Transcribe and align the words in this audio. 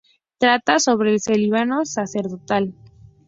Trata 0.39 0.79
sobre 0.79 1.13
el 1.13 1.21
celibato 1.21 1.85
sacerdotal. 1.85 2.73